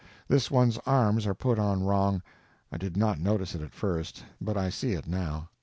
This 0.27 0.49
one's 0.49 0.79
arms 0.87 1.27
are 1.27 1.35
put 1.35 1.59
on 1.59 1.83
wrong. 1.83 2.23
I 2.71 2.77
did 2.77 2.97
not 2.97 3.19
notice 3.19 3.53
it 3.53 3.61
at 3.61 3.71
first, 3.75 4.25
but 4.41 4.57
I 4.57 4.71
see 4.71 4.93
it 4.93 5.05
now. 5.05 5.49